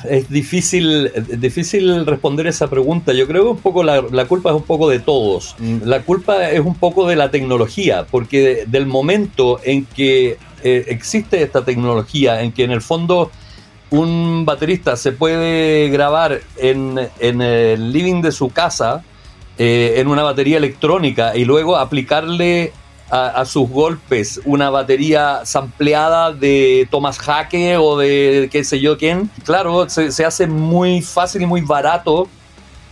es 0.09 0.29
difícil, 0.29 1.11
difícil 1.37 2.05
responder 2.07 2.47
esa 2.47 2.67
pregunta. 2.67 3.13
Yo 3.13 3.27
creo 3.27 3.43
que 3.43 3.49
un 3.49 3.57
poco 3.57 3.83
la, 3.83 4.25
culpa 4.25 4.49
es 4.49 4.55
un 4.55 4.63
poco 4.63 4.89
de 4.89 4.99
todos. 4.99 5.55
La 5.85 6.01
culpa 6.01 6.49
es 6.49 6.59
un 6.59 6.73
poco 6.73 7.07
de 7.07 7.15
la 7.15 7.29
tecnología, 7.29 8.07
porque 8.09 8.65
del 8.67 8.87
momento 8.87 9.59
en 9.63 9.85
que 9.85 10.37
eh, 10.63 10.85
existe 10.87 11.43
esta 11.43 11.63
tecnología, 11.63 12.41
en 12.41 12.51
que 12.51 12.63
en 12.63 12.71
el 12.71 12.81
fondo 12.81 13.29
un 13.91 14.43
baterista 14.43 14.95
se 14.97 15.11
puede 15.11 15.89
grabar 15.89 16.41
en, 16.57 16.99
el 17.19 17.91
living 17.93 18.21
de 18.23 18.31
su 18.31 18.49
casa, 18.49 19.03
eh, 19.59 19.95
en 19.97 20.07
una 20.07 20.23
batería 20.23 20.57
electrónica, 20.57 21.37
y 21.37 21.45
luego 21.45 21.77
aplicarle 21.77 22.73
a, 23.09 23.45
sus 23.45 23.69
golpes 23.69 24.41
una 24.45 24.69
batería 24.69 25.41
sampleada 25.45 26.33
de 26.33 26.87
Thomas 26.91 27.17
Hake 27.25 27.77
o 27.79 27.97
de 27.97 28.49
qué 28.51 28.63
sé 28.63 28.79
yo 28.79 28.97
quién, 28.97 29.29
claro, 29.45 29.89
se, 29.89 30.25
hace 30.25 30.47
muy 30.47 31.01
fácil 31.01 31.43
y 31.43 31.45
muy 31.45 31.61
barato 31.61 32.27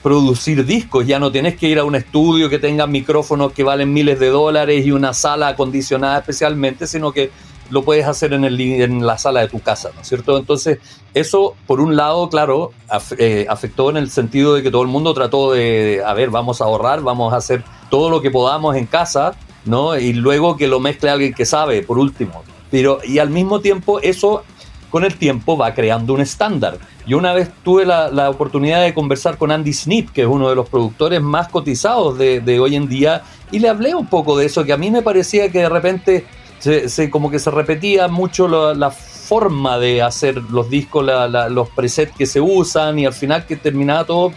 producir 0.01 0.65
discos. 0.65 1.07
Ya 1.07 1.19
no 1.19 1.31
tienes 1.31 1.57
que 1.57 1.67
ir 1.67 1.79
a 1.79 1.83
un 1.83 1.95
estudio 1.95 2.49
que 2.49 2.59
tenga 2.59 2.87
micrófonos 2.87 3.51
que 3.51 3.63
valen 3.63 3.91
miles 3.91 4.19
de 4.19 4.29
dólares 4.29 4.85
y 4.85 4.91
una 4.91 5.13
sala 5.13 5.49
acondicionada 5.49 6.19
especialmente, 6.19 6.87
sino 6.87 7.11
que 7.11 7.31
lo 7.71 7.83
puedes 7.83 8.05
hacer 8.05 8.33
en, 8.33 8.45
el, 8.45 8.61
en 8.61 9.05
la 9.05 9.17
sala 9.17 9.41
de 9.41 9.47
tu 9.47 9.59
casa, 9.59 9.89
¿no 9.95 10.01
es 10.01 10.07
cierto? 10.07 10.37
Entonces, 10.37 10.77
eso, 11.15 11.55
por 11.65 11.81
un 11.81 11.95
lado, 11.95 12.29
claro, 12.29 12.71
eh, 13.17 13.47
afectó 13.49 13.89
en 13.89 13.97
el 13.97 14.11
sentido 14.11 14.53
de 14.53 14.61
que 14.61 14.69
todo 14.69 14.83
el 14.83 14.87
mundo 14.87 15.13
trató 15.15 15.51
de, 15.51 16.03
a 16.05 16.13
ver, 16.13 16.29
vamos 16.29 16.61
a 16.61 16.65
ahorrar, 16.65 17.01
vamos 17.01 17.33
a 17.33 17.37
hacer 17.37 17.63
todo 17.89 18.11
lo 18.11 18.21
que 18.21 18.29
podamos 18.29 18.75
en 18.75 18.85
casa 18.85 19.35
¿no? 19.65 19.97
Y 19.97 20.13
luego 20.13 20.57
que 20.57 20.67
lo 20.67 20.79
mezcle 20.79 21.09
alguien 21.09 21.33
que 21.33 21.45
sabe, 21.45 21.81
por 21.81 21.97
último. 21.97 22.43
Pero, 22.71 22.99
y 23.03 23.19
al 23.19 23.29
mismo 23.29 23.59
tiempo, 23.59 23.99
eso 23.99 24.43
con 24.89 25.03
el 25.03 25.15
tiempo 25.15 25.57
va 25.57 25.73
creando 25.73 26.13
un 26.13 26.21
estándar. 26.21 26.77
Yo 27.05 27.17
una 27.17 27.33
vez 27.33 27.49
tuve 27.63 27.85
la, 27.85 28.29
oportunidad 28.29 28.81
de 28.81 28.93
conversar 28.93 29.37
con 29.37 29.51
Andy 29.51 29.73
Snip, 29.73 30.11
que 30.11 30.21
es 30.21 30.27
uno 30.27 30.49
de 30.49 30.55
los 30.55 30.69
productores 30.69 31.21
más 31.21 31.49
cotizados 31.49 32.17
de, 32.17 32.59
hoy 32.59 32.75
en 32.75 32.87
día, 32.87 33.23
y 33.51 33.59
le 33.59 33.69
hablé 33.69 33.93
un 33.93 34.07
poco 34.07 34.37
de 34.37 34.45
eso, 34.45 34.63
que 34.63 34.73
a 34.73 34.77
mí 34.77 34.89
me 34.89 35.01
parecía 35.01 35.51
que 35.51 35.59
de 35.59 35.69
repente 35.69 36.25
se, 36.59 37.09
como 37.09 37.29
que 37.29 37.39
se 37.39 37.51
repetía 37.51 38.07
mucho 38.07 38.47
la, 38.47 38.89
forma 38.89 39.79
de 39.79 40.03
hacer 40.03 40.37
los 40.51 40.69
discos, 40.69 41.03
los 41.49 41.69
presets 41.69 42.15
que 42.15 42.27
se 42.27 42.39
usan, 42.39 42.99
y 42.99 43.05
al 43.05 43.13
final 43.13 43.45
que 43.45 43.55
terminaba 43.55 44.05
todo 44.05 44.31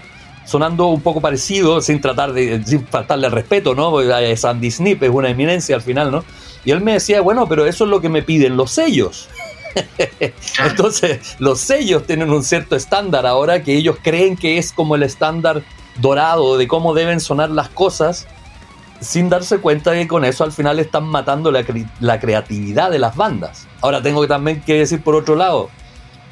sonando 0.49 0.87
un 0.87 1.02
poco 1.02 1.21
parecido, 1.21 1.83
sin 1.83 2.00
tratar 2.00 2.33
de, 2.33 2.64
sin 2.64 2.87
faltarle 2.87 3.26
el 3.26 3.33
respeto, 3.35 3.75
¿no? 3.75 4.00
Es 4.00 4.47
Andy 4.47 4.71
Snip, 4.71 5.02
es 5.02 5.11
una 5.11 5.28
eminencia 5.28 5.76
al 5.76 5.83
final, 5.83 6.11
¿no? 6.11 6.25
Y 6.64 6.71
él 6.71 6.81
me 6.81 6.95
decía, 6.95 7.21
bueno, 7.21 7.47
pero 7.47 7.67
eso 7.67 7.85
es 7.85 7.90
lo 7.90 8.00
que 8.00 8.09
me 8.09 8.23
piden 8.23 8.57
los 8.57 8.71
sellos. 8.71 9.28
Entonces, 10.64 11.37
los 11.38 11.61
sellos 11.61 12.07
tienen 12.07 12.31
un 12.31 12.43
cierto 12.43 12.76
estándar 12.76 13.26
ahora 13.26 13.62
que 13.62 13.76
ellos 13.76 13.99
creen 14.02 14.38
que 14.38 14.57
es 14.57 14.73
como 14.73 14.95
el 14.95 15.02
estándar 15.02 15.62
dorado 16.00 16.57
de 16.57 16.67
cómo 16.67 16.95
deben 16.95 17.21
sonar 17.21 17.50
las 17.50 17.69
cosas, 17.69 18.26
sin 19.00 19.28
darse 19.28 19.59
cuenta 19.59 19.90
de 19.90 20.00
que 20.00 20.09
con 20.09 20.25
eso 20.25 20.45
al 20.45 20.52
final 20.52 20.78
están 20.78 21.05
matando 21.05 21.50
la, 21.50 21.62
la 22.00 22.19
creatividad 22.19 22.90
de 22.90 22.99
las 22.99 23.17
bandas. 23.17 23.69
Ahora 23.83 24.00
tengo 24.00 24.26
también 24.26 24.62
que 24.62 24.78
decir 24.78 25.02
por 25.02 25.14
otro 25.14 25.37
lado, 25.37 25.69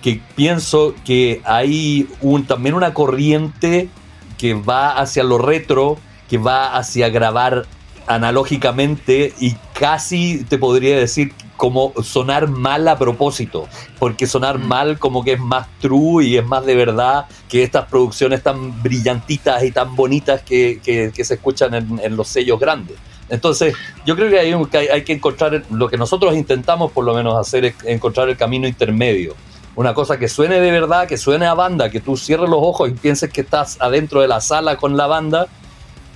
que 0.01 0.23
pienso 0.35 0.95
que 1.05 1.43
hay 1.45 2.09
un, 2.23 2.47
también 2.47 2.75
una 2.75 2.95
corriente 2.95 3.91
que 4.39 4.55
va 4.55 4.99
hacia 4.99 5.25
lo 5.25 5.39
retro, 5.39 5.99
que 6.29 6.39
va 6.39 6.77
hacia 6.77 7.09
grabar 7.09 7.67
analógicamente 8.07 9.35
y 9.41 9.57
casi 9.79 10.45
te 10.45 10.59
podría 10.59 10.97
decir 10.97 11.33
como 11.57 11.93
sonar 12.03 12.49
mal 12.49 12.87
a 12.87 12.99
propósito, 12.99 13.67
porque 13.99 14.27
sonar 14.27 14.59
mm. 14.59 14.67
mal 14.67 14.99
como 14.99 15.25
que 15.25 15.33
es 15.33 15.41
más 15.41 15.67
true 15.81 16.25
y 16.25 16.37
es 16.37 16.45
más 16.45 16.65
de 16.67 16.75
verdad 16.75 17.27
que 17.49 17.63
estas 17.63 17.87
producciones 17.87 18.43
tan 18.43 18.83
brillantitas 18.83 19.65
y 19.65 19.73
tan 19.73 19.97
bonitas 19.97 20.43
que, 20.43 20.81
se 20.85 21.35
escuchan 21.35 21.75
en, 21.75 22.17
los 22.17 22.29
sellos 22.29 22.61
grandes. 22.61 22.97
Entonces, 23.29 23.75
yo 24.05 24.15
creo 24.15 24.31
que 24.31 24.39
hay, 24.39 24.89
hay 24.89 25.03
que 25.03 25.15
encontrar, 25.15 25.65
lo 25.71 25.89
que 25.89 25.97
nosotros 25.97 26.37
intentamos 26.37 26.93
por 26.93 27.05
lo 27.05 27.15
menos 27.15 27.35
hacer 27.35 27.65
es 27.65 27.75
encontrar 27.85 28.29
el 28.29 28.37
camino 28.37 28.69
intermedio 28.69 29.35
una 29.77 29.93
cosa 29.93 30.19
que 30.19 30.27
suene 30.29 30.59
de 30.59 30.71
verdad, 30.71 31.07
que 31.07 31.19
suene 31.19 31.47
a 31.47 31.55
banda, 31.55 31.91
que 31.91 32.01
tú 32.01 32.17
cierres 32.17 32.49
los 32.49 32.61
ojos 32.61 32.89
y 32.89 32.93
pienses 32.93 33.31
que 33.31 33.43
estás 33.43 33.77
adentro 33.81 34.23
de 34.23 34.29
la 34.29 34.41
sala 34.41 34.77
con 34.77 34.97
la 34.97 35.07
banda, 35.07 35.47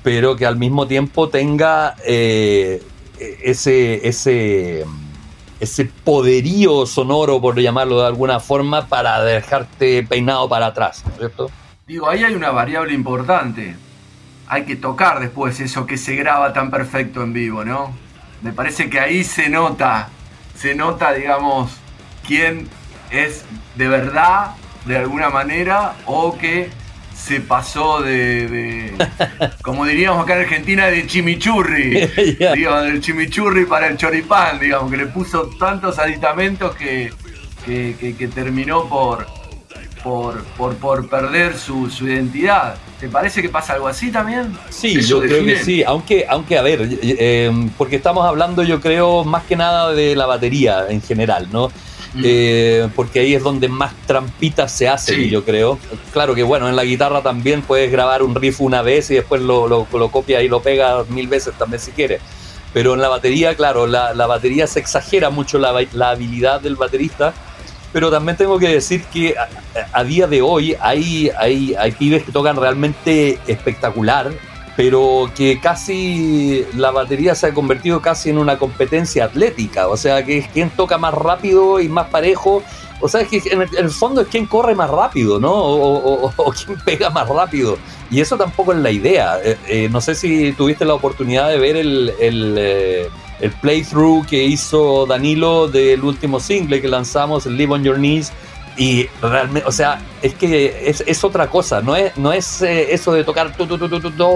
pero 0.02 0.34
que 0.34 0.46
al 0.46 0.56
mismo 0.56 0.86
tiempo 0.86 1.28
tenga 1.28 1.94
eh, 2.06 2.82
ese, 3.18 4.08
ese, 4.08 4.86
ese 5.60 5.84
poderío 5.84 6.86
sonoro, 6.86 7.38
por 7.42 7.60
llamarlo 7.60 8.00
de 8.00 8.06
alguna 8.06 8.40
forma, 8.40 8.86
para 8.86 9.22
dejarte 9.22 10.04
peinado 10.04 10.48
para 10.48 10.66
atrás. 10.66 11.04
Digo, 11.86 12.08
ahí 12.08 12.24
hay 12.24 12.34
una 12.34 12.50
variable 12.50 12.94
importante. 12.94 13.76
Hay 14.48 14.64
que 14.64 14.76
tocar 14.76 15.20
después 15.20 15.60
eso 15.60 15.84
que 15.84 15.98
se 15.98 16.16
graba 16.16 16.54
tan 16.54 16.70
perfecto 16.70 17.22
en 17.22 17.34
vivo, 17.34 17.62
¿no? 17.62 17.94
Me 18.40 18.54
parece 18.54 18.88
que 18.88 18.98
ahí 18.98 19.22
se 19.22 19.50
nota, 19.50 20.08
se 20.56 20.74
nota, 20.74 21.12
digamos, 21.12 21.72
quién 22.26 22.68
es 23.10 23.44
de 23.76 23.88
verdad, 23.88 24.52
de 24.84 24.96
alguna 24.96 25.30
manera, 25.30 25.94
o 26.06 26.36
que 26.36 26.70
se 27.14 27.40
pasó 27.40 28.00
de, 28.00 28.92
como 29.62 29.84
diríamos 29.84 30.24
acá 30.24 30.36
en 30.36 30.42
Argentina, 30.42 30.86
de 30.86 31.06
chimichurri, 31.06 32.06
digamos, 32.54 32.84
del 32.84 33.00
chimichurri 33.00 33.66
para 33.66 33.88
el 33.88 33.96
choripán, 33.96 34.58
digamos, 34.58 34.90
que 34.90 34.96
le 34.96 35.06
puso 35.06 35.50
tantos 35.58 35.98
aditamentos 35.98 36.74
que, 36.76 37.12
que, 37.64 38.30
terminó 38.34 38.88
por, 38.88 39.26
por, 40.02 40.42
por, 40.76 41.08
perder 41.08 41.56
su, 41.56 41.88
identidad. 42.00 42.76
¿Te 42.98 43.08
parece 43.08 43.40
que 43.40 43.48
pasa 43.48 43.74
algo 43.74 43.88
así 43.88 44.10
también? 44.10 44.56
Sí, 44.68 45.00
yo 45.00 45.20
creo 45.20 45.44
que 45.44 45.56
sí, 45.62 45.82
aunque, 45.82 46.26
aunque 46.28 46.58
a 46.58 46.62
ver, 46.62 46.86
eh, 47.02 47.50
porque 47.78 47.96
estamos 47.96 48.26
hablando 48.26 48.62
yo 48.62 48.80
creo 48.80 49.24
más 49.24 49.44
que 49.44 49.56
nada 49.56 49.92
de 49.92 50.14
la 50.14 50.26
batería 50.26 50.86
en 50.88 51.00
general, 51.00 51.48
¿no? 51.50 51.70
Eh, 52.22 52.88
porque 52.96 53.20
ahí 53.20 53.34
es 53.34 53.42
donde 53.42 53.68
más 53.68 53.94
trampitas 54.06 54.72
se 54.72 54.88
hacen, 54.88 55.28
yo 55.28 55.44
creo. 55.44 55.78
Claro 56.12 56.34
que 56.34 56.42
bueno, 56.42 56.68
en 56.68 56.76
la 56.76 56.84
guitarra 56.84 57.22
también 57.22 57.62
puedes 57.62 57.90
grabar 57.90 58.22
un 58.22 58.34
riff 58.34 58.60
una 58.60 58.82
vez 58.82 59.10
y 59.10 59.14
después 59.14 59.40
lo, 59.42 59.68
lo, 59.68 60.08
copia 60.10 60.42
y 60.42 60.48
lo 60.48 60.60
pega 60.60 61.04
mil 61.08 61.28
veces 61.28 61.54
también 61.56 61.80
si 61.80 61.92
quieres. 61.92 62.20
Pero 62.72 62.94
en 62.94 63.00
la 63.00 63.08
batería, 63.08 63.54
claro, 63.54 63.86
la, 63.86 64.26
batería 64.26 64.66
se 64.66 64.80
exagera 64.80 65.30
mucho 65.30 65.58
la, 65.58 65.74
la, 65.92 66.10
habilidad 66.10 66.60
del 66.60 66.76
baterista. 66.76 67.32
Pero 67.92 68.10
también 68.10 68.36
tengo 68.36 68.58
que 68.58 68.68
decir 68.68 69.02
que 69.04 69.34
a, 69.92 70.04
día 70.04 70.28
de 70.28 70.42
hoy 70.42 70.76
hay, 70.80 71.30
hay, 71.36 71.74
hay 71.76 71.90
pibes 71.92 72.22
que 72.22 72.30
tocan 72.30 72.56
realmente 72.56 73.40
espectacular 73.48 74.30
pero 74.76 75.30
que 75.36 75.60
casi 75.60 76.64
la 76.74 76.90
batería 76.90 77.34
se 77.34 77.46
ha 77.46 77.54
convertido 77.54 78.00
casi 78.00 78.30
en 78.30 78.38
una 78.38 78.58
competencia 78.58 79.24
atlética, 79.24 79.88
o 79.88 79.96
sea, 79.96 80.24
que 80.24 80.38
es 80.38 80.48
quien 80.48 80.70
toca 80.70 80.98
más 80.98 81.14
rápido 81.14 81.80
y 81.80 81.88
más 81.88 82.08
parejo, 82.08 82.62
o 83.00 83.08
sea, 83.08 83.22
es 83.22 83.28
que 83.28 83.42
en 83.50 83.62
el, 83.62 83.90
fondo 83.90 84.20
es 84.20 84.28
quien 84.28 84.46
corre 84.46 84.74
más 84.74 84.90
rápido, 84.90 85.40
¿no? 85.40 85.52
O, 85.52 86.52
quien 86.66 86.78
pega 86.84 87.10
más 87.10 87.28
rápido, 87.28 87.78
y 88.10 88.20
eso 88.20 88.36
tampoco 88.36 88.72
es 88.72 88.78
la 88.78 88.90
idea. 88.90 89.38
Eh, 89.42 89.56
eh, 89.66 89.88
no 89.90 90.00
sé 90.00 90.14
si 90.14 90.52
tuviste 90.52 90.84
la 90.84 90.94
oportunidad 90.94 91.48
de 91.48 91.58
ver 91.58 91.76
el, 91.76 92.12
eh, 92.20 93.08
el 93.40 93.50
playthrough 93.52 94.26
que 94.26 94.44
hizo 94.44 95.06
Danilo 95.06 95.68
del 95.68 96.04
último 96.04 96.40
single 96.40 96.80
que 96.80 96.88
lanzamos, 96.88 97.46
Live 97.46 97.72
on 97.72 97.82
Your 97.82 97.96
Knees. 97.96 98.32
Y 98.76 99.08
realmente, 99.20 99.66
o 99.66 99.72
sea, 99.72 100.00
es 100.22 100.34
que 100.34 100.88
es, 100.88 101.02
es 101.06 101.24
otra 101.24 101.48
cosa, 101.48 101.80
no 101.80 101.96
es, 101.96 102.16
no 102.16 102.32
es 102.32 102.62
eh, 102.62 102.94
eso 102.94 103.12
de 103.12 103.24
tocar 103.24 103.54
todo, 103.56 103.78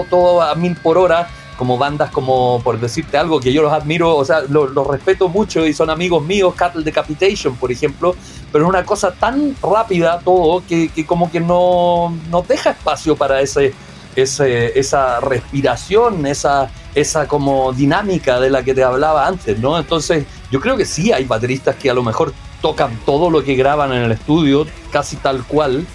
todo, 0.09 0.41
a 0.41 0.53
mil 0.55 0.75
por 0.75 0.97
hora, 0.97 1.27
como 1.57 1.77
bandas 1.77 2.11
como, 2.11 2.61
por 2.63 2.79
decirte 2.79 3.17
algo, 3.17 3.39
que 3.39 3.53
yo 3.53 3.61
los 3.61 3.71
admiro, 3.71 4.15
o 4.15 4.25
sea, 4.25 4.41
los, 4.41 4.73
respeto 4.87 5.29
mucho 5.29 5.65
y 5.65 5.73
son 5.73 5.89
amigos 5.89 6.23
míos, 6.23 6.53
Cattle 6.55 6.83
Decapitation, 6.83 7.55
por 7.55 7.71
ejemplo, 7.71 8.15
pero 8.51 8.65
es 8.65 8.69
una 8.69 8.83
cosa 8.83 9.11
tan 9.13 9.55
rápida 9.63 10.19
todo 10.19 10.63
que, 10.67 10.89
que 10.89 11.05
como 11.05 11.31
que 11.31 11.39
no, 11.39 12.15
no 12.29 12.41
deja 12.41 12.71
espacio 12.71 13.15
para 13.15 13.41
ese, 13.41 13.73
ese, 14.15 14.77
esa 14.77 15.19
respiración, 15.19 16.25
esa, 16.25 16.69
esa 16.93 17.27
como 17.27 17.73
dinámica 17.73 18.39
de 18.39 18.49
la 18.49 18.63
que 18.63 18.73
te 18.73 18.83
hablaba 18.83 19.27
antes, 19.27 19.59
¿no? 19.59 19.77
Entonces, 19.77 20.25
yo 20.51 20.59
creo 20.59 20.77
que 20.77 20.85
sí 20.85 21.11
hay 21.11 21.25
bateristas 21.25 21.75
que 21.75 21.89
a 21.89 21.93
lo 21.93 22.03
mejor 22.03 22.33
tocan 22.61 22.97
todo 23.05 23.29
lo 23.29 23.43
que 23.43 23.55
graban 23.55 23.93
en 23.93 24.03
el 24.03 24.11
estudio, 24.11 24.65
casi 24.91 25.15
tal 25.17 25.43
cual. 25.45 25.85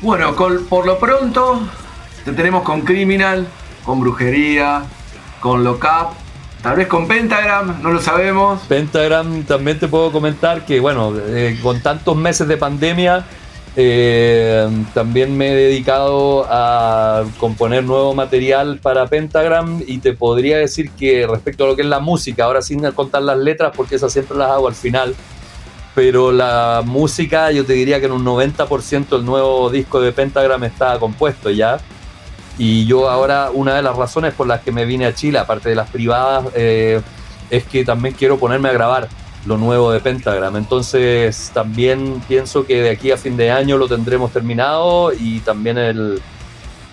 Bueno, 0.00 0.34
por 0.34 0.86
lo 0.86 0.98
pronto 0.98 1.60
te 2.24 2.32
tenemos 2.32 2.62
con 2.62 2.82
Criminal, 2.82 3.46
con 3.84 4.00
brujería, 4.00 4.84
con 5.40 5.64
lockup, 5.64 6.14
tal 6.62 6.76
vez 6.76 6.86
con 6.86 7.08
Pentagram, 7.08 7.82
no 7.82 7.90
lo 7.90 8.00
sabemos. 8.00 8.62
Pentagram 8.68 9.42
también 9.42 9.78
te 9.78 9.88
puedo 9.88 10.12
comentar 10.12 10.64
que, 10.64 10.80
bueno, 10.80 11.12
eh, 11.18 11.58
con 11.62 11.80
tantos 11.80 12.16
meses 12.16 12.46
de 12.46 12.56
pandemia, 12.56 13.24
eh, 13.74 14.68
también 14.92 15.36
me 15.36 15.50
he 15.50 15.54
dedicado 15.54 16.46
a 16.48 17.24
componer 17.38 17.82
nuevo 17.82 18.14
material 18.14 18.78
para 18.80 19.06
Pentagram 19.06 19.82
y 19.86 19.98
te 19.98 20.12
podría 20.12 20.58
decir 20.58 20.90
que 20.90 21.26
respecto 21.26 21.64
a 21.64 21.68
lo 21.68 21.76
que 21.76 21.82
es 21.82 21.88
la 21.88 21.98
música, 21.98 22.44
ahora 22.44 22.62
sin 22.62 22.82
contar 22.92 23.22
las 23.22 23.38
letras 23.38 23.72
porque 23.74 23.96
esas 23.96 24.12
siempre 24.12 24.36
las 24.36 24.50
hago 24.50 24.68
al 24.68 24.74
final, 24.74 25.14
pero 25.94 26.32
la 26.32 26.82
música 26.84 27.50
yo 27.50 27.64
te 27.64 27.74
diría 27.74 28.00
que 28.00 28.06
en 28.06 28.12
un 28.12 28.24
90% 28.24 29.16
el 29.16 29.24
nuevo 29.24 29.70
disco 29.70 30.00
de 30.00 30.12
Pentagram 30.12 30.64
está 30.64 30.98
compuesto 30.98 31.50
ya. 31.50 31.78
Y 32.58 32.86
yo 32.86 33.08
ahora, 33.08 33.50
una 33.52 33.74
de 33.74 33.82
las 33.82 33.96
razones 33.96 34.34
por 34.34 34.46
las 34.46 34.60
que 34.60 34.72
me 34.72 34.84
vine 34.84 35.06
a 35.06 35.14
Chile, 35.14 35.38
aparte 35.38 35.70
de 35.70 35.74
las 35.74 35.88
privadas, 35.90 36.46
eh, 36.54 37.00
es 37.50 37.64
que 37.64 37.84
también 37.84 38.14
quiero 38.14 38.38
ponerme 38.38 38.68
a 38.68 38.72
grabar 38.72 39.08
lo 39.46 39.58
nuevo 39.58 39.90
de 39.90 40.00
Pentagram. 40.00 40.56
Entonces 40.56 41.50
también 41.52 42.22
pienso 42.28 42.64
que 42.66 42.80
de 42.82 42.90
aquí 42.90 43.10
a 43.10 43.16
fin 43.16 43.36
de 43.36 43.50
año 43.50 43.76
lo 43.76 43.88
tendremos 43.88 44.32
terminado 44.32 45.12
y 45.12 45.40
también 45.40 45.78
el, 45.78 46.22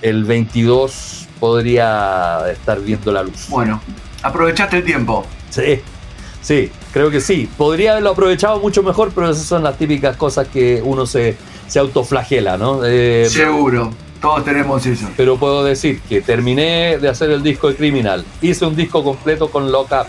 el 0.01 0.23
22 0.23 1.27
podría 1.39 2.49
estar 2.51 2.79
viendo 2.81 3.11
la 3.11 3.23
luz. 3.23 3.47
Bueno, 3.49 3.81
aprovechaste 4.23 4.77
el 4.77 4.83
tiempo. 4.83 5.25
Sí, 5.49 5.81
sí, 6.41 6.71
creo 6.91 7.09
que 7.09 7.21
sí. 7.21 7.49
Podría 7.57 7.91
haberlo 7.91 8.11
aprovechado 8.11 8.59
mucho 8.59 8.83
mejor, 8.83 9.11
pero 9.13 9.29
esas 9.29 9.45
son 9.45 9.63
las 9.63 9.77
típicas 9.77 10.15
cosas 10.17 10.47
que 10.47 10.81
uno 10.83 11.05
se, 11.05 11.37
se 11.67 11.79
autoflagela, 11.79 12.57
¿no? 12.57 12.81
Eh, 12.85 13.27
Seguro. 13.29 13.91
Todos 14.21 14.43
tenemos 14.43 14.85
eso. 14.85 15.07
Pero 15.15 15.37
puedo 15.37 15.63
decir 15.63 16.01
que 16.01 16.21
terminé 16.21 16.97
de 16.97 17.07
hacer 17.07 17.31
el 17.31 17.41
disco 17.41 17.69
de 17.69 17.75
Criminal, 17.75 18.25
hice 18.41 18.65
un 18.65 18.75
disco 18.75 19.01
completo 19.01 19.49
con 19.49 19.71
Lockup, 19.71 20.07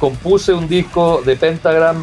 compuse 0.00 0.52
un 0.52 0.68
disco 0.68 1.22
de 1.24 1.36
Pentagram 1.36 2.02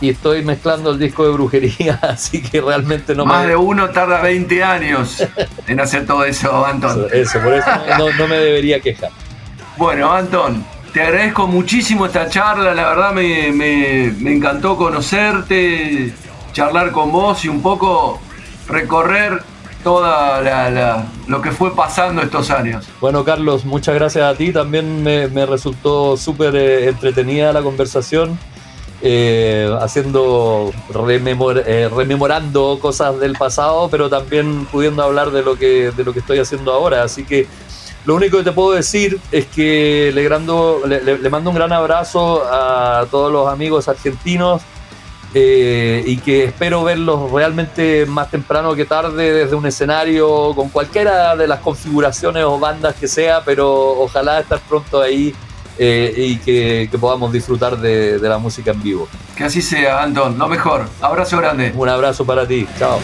y 0.00 0.10
estoy 0.10 0.42
mezclando 0.44 0.90
el 0.90 0.98
disco 0.98 1.26
de 1.26 1.32
brujería, 1.32 1.98
así 2.02 2.40
que 2.40 2.60
realmente 2.60 3.14
no 3.14 3.26
Más 3.26 3.46
de 3.46 3.56
uno 3.56 3.90
tarda 3.90 4.22
20 4.22 4.62
años 4.62 5.26
en 5.66 5.80
hacer 5.80 6.06
todo 6.06 6.24
eso, 6.24 6.64
Anton. 6.64 7.06
Eso, 7.12 7.40
por 7.40 7.54
eso 7.54 7.70
no, 7.98 8.28
me 8.28 8.36
debería 8.36 8.80
quejar. 8.80 9.10
Bueno, 9.76 10.12
Anton, 10.12 10.64
te 10.92 11.02
agradezco 11.02 11.46
muchísimo 11.46 12.06
esta 12.06 12.28
charla, 12.28 12.74
la 12.74 12.88
verdad 12.88 13.12
me, 13.12 13.52
me 13.52 14.32
encantó 14.32 14.76
conocerte, 14.76 16.12
charlar 16.52 16.90
con 16.90 17.12
vos 17.12 17.44
y 17.44 17.48
un 17.48 17.62
poco 17.62 18.20
recorrer 18.68 19.42
toda 19.82 20.40
la, 20.42 21.06
lo 21.26 21.40
que 21.40 21.52
fue 21.52 21.74
pasando 21.74 22.22
estos 22.22 22.50
años. 22.50 22.86
Bueno, 23.00 23.24
Carlos, 23.24 23.64
muchas 23.64 23.94
gracias 23.94 24.24
a 24.24 24.36
ti. 24.36 24.52
También 24.52 25.02
me, 25.02 25.46
resultó 25.46 26.16
súper 26.16 26.54
eh, 26.56 26.88
entretenida 26.88 27.52
la 27.52 27.62
conversación, 27.62 28.38
eh, 29.02 29.74
haciendo, 29.80 30.72
eh, 31.08 31.90
rememorando 31.94 32.78
cosas 32.80 33.18
del 33.18 33.34
pasado, 33.34 33.88
pero 33.90 34.08
también 34.10 34.66
pudiendo 34.66 35.02
hablar 35.02 35.30
de 35.30 35.42
lo, 35.42 35.56
que, 35.56 35.92
de 35.96 36.04
lo 36.04 36.12
que 36.12 36.18
estoy 36.20 36.38
haciendo 36.38 36.72
ahora. 36.72 37.02
Así 37.02 37.24
que 37.24 37.46
lo 38.04 38.14
único 38.14 38.38
que 38.38 38.44
te 38.44 38.52
puedo 38.52 38.72
decir 38.72 39.20
es 39.30 39.46
que 39.46 40.10
le, 40.14 41.18
le 41.18 41.30
mando 41.30 41.50
un 41.50 41.56
gran 41.56 41.72
abrazo 41.72 42.42
a 42.50 43.06
todos 43.10 43.30
los 43.32 43.48
amigos 43.48 43.88
argentinos 43.88 44.62
eh, 45.32 46.02
y 46.06 46.16
que 46.16 46.44
espero 46.44 46.82
verlos 46.82 47.30
realmente 47.30 48.04
más 48.04 48.30
temprano 48.30 48.74
que 48.74 48.84
tarde 48.84 49.32
desde 49.32 49.54
un 49.54 49.64
escenario 49.64 50.52
con 50.56 50.70
cualquiera 50.70 51.36
de 51.36 51.46
las 51.46 51.60
configuraciones 51.60 52.44
o 52.44 52.58
bandas 52.58 52.96
que 52.96 53.06
sea, 53.06 53.44
pero 53.44 54.00
ojalá 54.00 54.40
estar 54.40 54.58
pronto 54.60 55.00
ahí 55.00 55.32
eh, 55.78 56.12
y 56.16 56.36
que, 56.38 56.90
podamos 57.00 57.32
disfrutar 57.32 57.78
de, 57.78 58.18
de 58.18 58.28
la 58.28 58.38
música 58.38 58.72
en 58.72 58.82
vivo. 58.82 59.08
Que 59.36 59.44
así 59.44 59.62
sea, 59.62 60.02
Anton, 60.02 60.36
lo 60.36 60.48
mejor. 60.48 60.88
Abrazo 61.00 61.38
grande. 61.38 61.72
Un 61.76 61.88
abrazo 61.88 62.24
para 62.24 62.46
ti, 62.46 62.66
chao. 62.76 62.98